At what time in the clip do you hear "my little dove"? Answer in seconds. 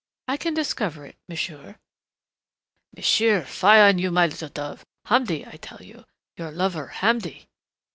4.09-4.83